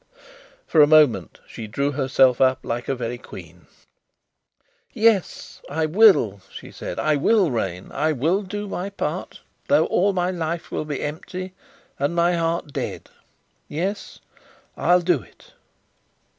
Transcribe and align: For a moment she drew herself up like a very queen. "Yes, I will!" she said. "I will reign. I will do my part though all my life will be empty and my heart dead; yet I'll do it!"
For 0.65 0.81
a 0.81 0.87
moment 0.87 1.39
she 1.45 1.67
drew 1.67 1.91
herself 1.91 2.41
up 2.41 2.61
like 2.63 2.87
a 2.89 2.95
very 2.95 3.19
queen. 3.19 3.67
"Yes, 4.93 5.61
I 5.69 5.85
will!" 5.85 6.41
she 6.49 6.71
said. 6.71 6.97
"I 6.97 7.15
will 7.17 7.51
reign. 7.51 7.91
I 7.91 8.11
will 8.11 8.41
do 8.41 8.67
my 8.67 8.89
part 8.89 9.41
though 9.67 9.85
all 9.85 10.11
my 10.11 10.31
life 10.31 10.71
will 10.71 10.85
be 10.85 11.01
empty 11.03 11.53
and 11.99 12.15
my 12.15 12.33
heart 12.35 12.73
dead; 12.73 13.09
yet 13.69 14.17
I'll 14.75 15.01
do 15.01 15.21
it!" 15.21 15.53